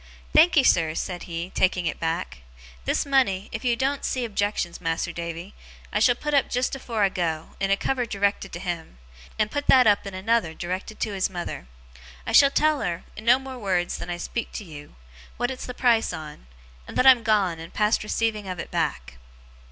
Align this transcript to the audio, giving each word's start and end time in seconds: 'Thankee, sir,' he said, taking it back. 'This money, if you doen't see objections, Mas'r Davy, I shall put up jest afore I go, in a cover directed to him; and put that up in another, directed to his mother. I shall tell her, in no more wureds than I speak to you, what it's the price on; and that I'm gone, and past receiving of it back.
'Thankee, 0.33 0.63
sir,' 0.63 0.89
he 0.89 0.95
said, 0.95 1.21
taking 1.53 1.85
it 1.85 1.99
back. 1.99 2.39
'This 2.85 3.05
money, 3.05 3.49
if 3.51 3.63
you 3.63 3.75
doen't 3.75 4.03
see 4.03 4.25
objections, 4.25 4.81
Mas'r 4.81 5.13
Davy, 5.13 5.53
I 5.93 5.99
shall 5.99 6.15
put 6.15 6.33
up 6.33 6.49
jest 6.49 6.75
afore 6.75 7.03
I 7.03 7.09
go, 7.09 7.51
in 7.59 7.69
a 7.69 7.77
cover 7.77 8.07
directed 8.07 8.51
to 8.53 8.59
him; 8.59 8.97
and 9.37 9.51
put 9.51 9.67
that 9.67 9.85
up 9.85 10.07
in 10.07 10.15
another, 10.15 10.55
directed 10.55 10.99
to 11.01 11.13
his 11.13 11.29
mother. 11.29 11.67
I 12.25 12.31
shall 12.31 12.49
tell 12.49 12.81
her, 12.81 13.03
in 13.15 13.25
no 13.25 13.37
more 13.37 13.59
wureds 13.59 13.99
than 13.99 14.09
I 14.09 14.17
speak 14.17 14.51
to 14.53 14.63
you, 14.63 14.95
what 15.37 15.51
it's 15.51 15.67
the 15.67 15.75
price 15.75 16.11
on; 16.13 16.47
and 16.87 16.97
that 16.97 17.05
I'm 17.05 17.21
gone, 17.21 17.59
and 17.59 17.71
past 17.71 18.03
receiving 18.03 18.47
of 18.47 18.57
it 18.57 18.71
back. 18.71 19.17